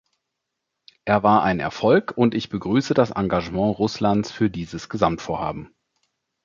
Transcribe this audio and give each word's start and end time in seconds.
Er 1.05 1.21
war 1.21 1.43
ein 1.43 1.59
Erfolg 1.59 2.13
und 2.17 2.33
ich 2.33 2.49
begrüße 2.49 2.95
das 2.95 3.11
Engagement 3.11 3.77
Russlands 3.77 4.31
für 4.31 4.49
dieses 4.49 4.89
Gesamtvorhaben. 4.89 5.75